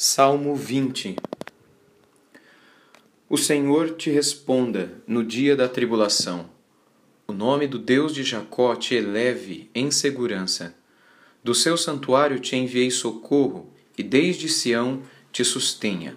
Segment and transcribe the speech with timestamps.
[0.00, 1.16] Salmo 20
[3.28, 6.48] O Senhor te responda no dia da tribulação.
[7.26, 10.72] O nome do Deus de Jacó te eleve em segurança.
[11.42, 16.16] Do seu santuário te enviei socorro, e desde Sião te sustenha.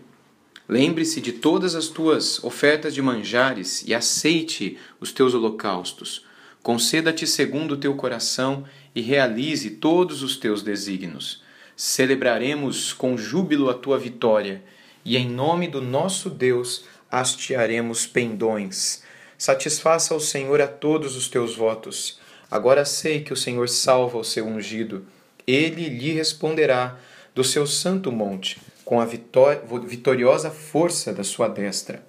[0.69, 6.23] Lembre-se de todas as tuas ofertas de manjares e aceite os teus holocaustos.
[6.61, 8.63] Conceda-te segundo o teu coração
[8.93, 11.41] e realize todos os teus desígnios
[11.75, 14.63] Celebraremos com júbilo a tua vitória,
[15.03, 19.03] e em nome do nosso Deus hastearemos pendões.
[19.37, 22.19] Satisfaça ao Senhor a todos os teus votos.
[22.49, 25.05] Agora sei que o Senhor salva o seu ungido.
[25.47, 26.97] Ele lhe responderá
[27.33, 32.05] do seu santo monte, com a vitoriosa força da sua destra.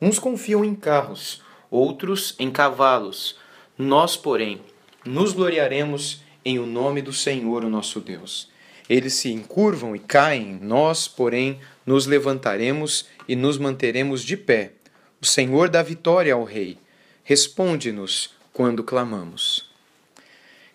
[0.00, 3.38] Uns confiam em carros, outros em cavalos.
[3.78, 4.60] Nós, porém,
[5.04, 8.50] nos gloriaremos em o nome do Senhor, o nosso Deus.
[8.88, 14.72] Eles se encurvam e caem, nós, porém, nos levantaremos e nos manteremos de pé.
[15.20, 16.78] O Senhor dá vitória ao Rei.
[17.24, 19.66] Responde-nos quando clamamos.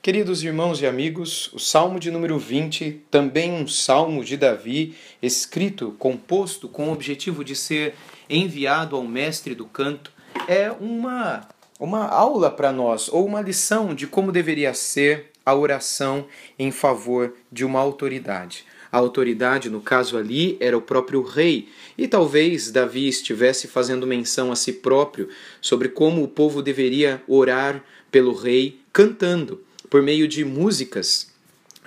[0.02, 5.96] Queridos irmãos e amigos, o Salmo de número 20, também um salmo de Davi, escrito,
[6.00, 7.94] composto com o objetivo de ser
[8.28, 10.12] enviado ao mestre do canto,
[10.48, 11.48] é uma,
[11.80, 17.34] uma aula para nós, ou uma lição de como deveria ser a oração em favor
[17.52, 18.66] de uma autoridade.
[18.92, 24.52] A autoridade, no caso ali, era o próprio rei, e talvez Davi estivesse fazendo menção
[24.52, 25.30] a si próprio
[25.62, 31.32] sobre como o povo deveria orar pelo rei cantando, por meio de músicas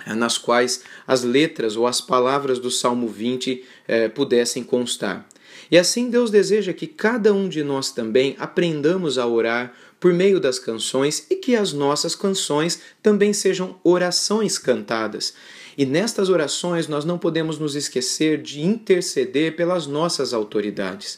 [0.05, 5.27] eh, nas quais as letras ou as palavras do Salmo 20 eh, pudessem constar.
[5.69, 9.73] E assim Deus deseja que cada um de nós também aprendamos a orar
[10.05, 15.33] por meio das canções e que as nossas canções também sejam orações cantadas.
[15.75, 21.17] E nestas orações nós não podemos nos esquecer de interceder pelas nossas autoridades.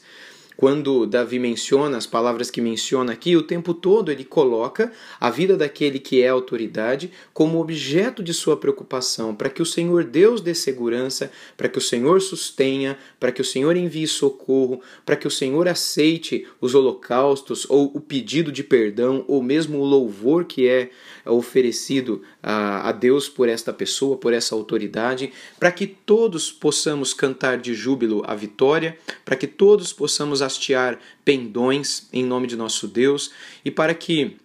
[0.58, 5.55] Quando Davi menciona as palavras que menciona aqui, o tempo todo ele coloca a vida
[5.55, 10.55] daquele que é autoridade como objeto de sua preocupação, para que o Senhor Deus dê
[10.55, 15.32] segurança, para que o Senhor sustenha, para que o Senhor envie socorro, para que o
[15.32, 20.89] Senhor aceite os holocaustos ou o pedido de perdão ou mesmo o louvor que é
[21.23, 27.73] oferecido a, Deus por esta pessoa, por essa autoridade, para que todos possamos cantar de
[27.73, 33.31] júbilo a vitória, para que todos possamos hastear pendões em nome de nosso Deus
[33.63, 34.37] e para que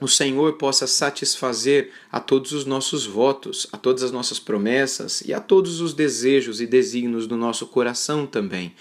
[0.00, 5.32] o Senhor possa satisfazer a todos os nossos votos, a todas as nossas promessas e
[5.32, 8.74] a todos os desejos e desígnios do nosso coração também.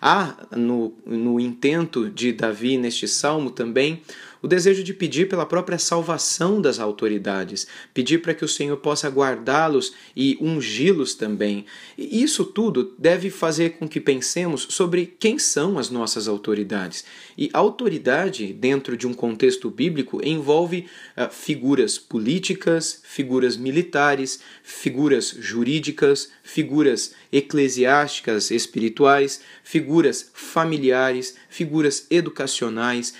[0.00, 4.02] Há no, no intento de Davi neste salmo também
[4.42, 9.08] o desejo de pedir pela própria salvação das autoridades, pedir para que o Senhor possa
[9.08, 11.66] guardá-los e ungí-los também.
[11.96, 17.04] E isso tudo deve fazer com que pensemos sobre quem são as nossas autoridades.
[17.36, 26.30] E autoridade, dentro de um contexto bíblico, envolve uh, figuras políticas, figuras militares, figuras jurídicas,
[26.42, 33.14] figuras eclesiásticas, espirituais, figuras familiares, figuras educacionais,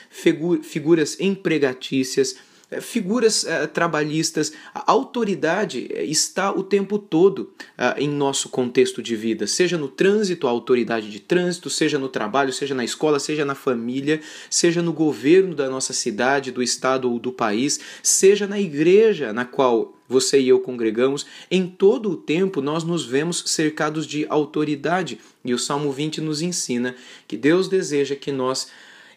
[0.63, 2.37] figuras empregatícias,
[2.71, 9.03] eh, figuras uh, trabalhistas, a autoridade eh, está o tempo todo uh, em nosso contexto
[9.03, 13.19] de vida, seja no trânsito, a autoridade de trânsito, seja no trabalho, seja na escola,
[13.19, 14.21] seja na família,
[14.51, 19.47] seja no governo da nossa cidade, do estado ou do país, seja na igreja na
[19.47, 25.21] qual você e eu congregamos, em todo o tempo nós nos vemos cercados de autoridade.
[25.45, 26.95] E o Salmo 20 nos ensina
[27.27, 28.69] que Deus deseja que nós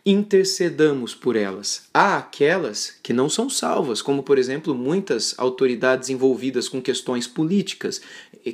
[0.05, 1.83] intercedamos por elas.
[1.93, 8.01] Há aquelas que não são salvas, como por exemplo muitas autoridades envolvidas com questões políticas,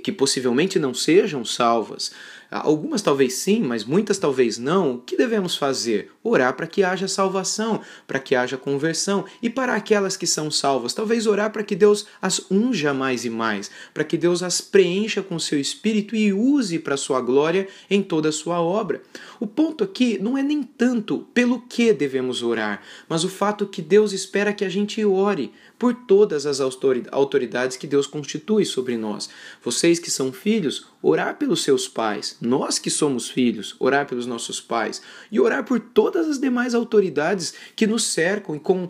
[0.03, 2.11] que possivelmente não sejam salvas.
[2.49, 4.95] Algumas talvez sim, mas muitas talvez não.
[4.95, 6.11] O que devemos fazer?
[6.23, 9.25] Orar para que haja salvação, para que haja conversão.
[9.41, 13.29] E para aquelas que são salvas, talvez orar para que Deus as unja mais e
[13.29, 18.01] mais, para que Deus as preencha com seu espírito e use para sua glória em
[18.01, 19.01] toda a sua obra.
[19.39, 23.81] O ponto aqui não é nem tanto pelo que devemos orar, mas o fato que
[23.81, 29.29] Deus espera que a gente ore por todas as autoridades que Deus constitui sobre nós.
[29.63, 32.35] Vocês que são filhos, orar pelos seus pais.
[32.41, 35.01] Nós que somos filhos, orar pelos nossos pais.
[35.31, 38.89] E orar por todas as demais autoridades que nos cercam e, com,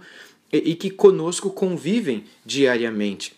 [0.52, 3.37] e que conosco convivem diariamente.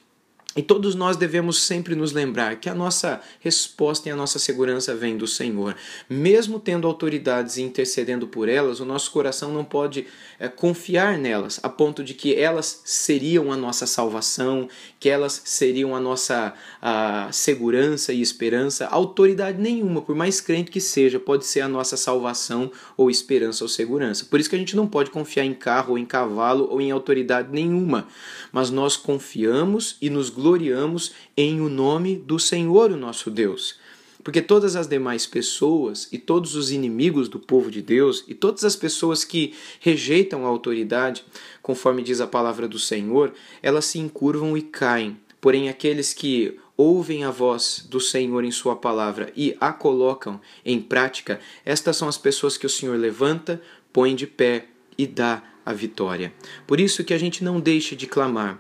[0.56, 4.96] E todos nós devemos sempre nos lembrar que a nossa resposta e a nossa segurança
[4.96, 5.75] vem do Senhor.
[6.10, 10.07] Mesmo tendo autoridades e intercedendo por elas, o nosso coração não pode
[10.40, 14.68] é, confiar nelas, a ponto de que elas seriam a nossa salvação,
[15.00, 18.88] que elas seriam a nossa a segurança e esperança.
[18.88, 23.68] Autoridade nenhuma, por mais crente que seja, pode ser a nossa salvação ou esperança ou
[23.68, 24.25] segurança.
[24.25, 26.90] Por isso que a gente não pode confiar em carro ou em cavalo ou em
[26.90, 28.07] autoridade nenhuma.
[28.52, 33.75] Mas nós confiamos e nos gloriamos em o nome do Senhor, o nosso Deus.
[34.24, 38.63] Porque todas as demais pessoas e todos os inimigos do povo de Deus e todas
[38.63, 41.24] as pessoas que rejeitam a autoridade,
[41.62, 43.31] conforme diz a palavra do Senhor,
[43.62, 45.19] elas se encurvam e caem.
[45.40, 50.81] Porém, aqueles que ouvem a voz do Senhor em Sua palavra e a colocam em
[50.81, 53.62] prática, estas são as pessoas que o Senhor levanta,
[53.94, 54.66] põe de pé
[54.98, 56.34] e dá a vitória.
[56.66, 58.60] Por isso que a gente não deixe de clamar,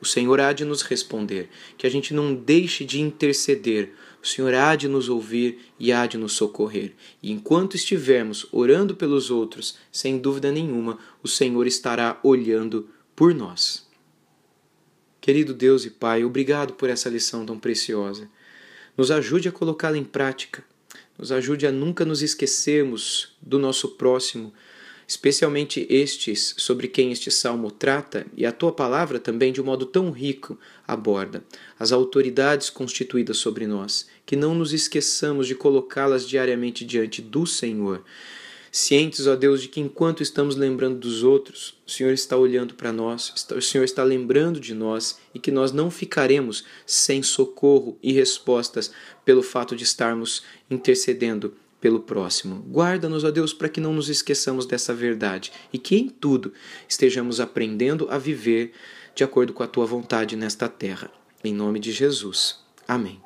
[0.00, 3.92] o Senhor há de nos responder, que a gente não deixe de interceder.
[4.22, 6.94] O Senhor há de nos ouvir e há de nos socorrer.
[7.22, 13.86] E enquanto estivermos orando pelos outros, sem dúvida nenhuma, o Senhor estará olhando por nós.
[15.20, 18.28] Querido Deus e Pai, obrigado por essa lição tão preciosa.
[18.96, 20.64] Nos ajude a colocá-la em prática.
[21.18, 24.52] Nos ajude a nunca nos esquecermos do nosso próximo,
[25.06, 29.86] especialmente estes sobre quem este salmo trata, e a tua palavra também de um modo
[29.86, 31.44] tão rico aborda,
[31.78, 38.02] as autoridades constituídas sobre nós, que não nos esqueçamos de colocá-las diariamente diante do Senhor.
[38.72, 42.92] Cientes, ó Deus, de que enquanto estamos lembrando dos outros, o Senhor está olhando para
[42.92, 48.12] nós, o Senhor está lembrando de nós e que nós não ficaremos sem socorro e
[48.12, 48.90] respostas
[49.24, 52.64] pelo fato de estarmos intercedendo pelo próximo.
[52.70, 56.52] Guarda-nos, ó Deus, para que não nos esqueçamos dessa verdade e que em tudo
[56.88, 58.72] estejamos aprendendo a viver
[59.14, 61.10] de acordo com a tua vontade nesta terra.
[61.42, 62.58] Em nome de Jesus.
[62.86, 63.20] Amém.